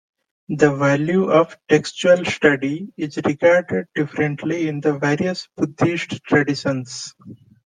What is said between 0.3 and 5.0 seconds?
The value of textual study is regarded differently in the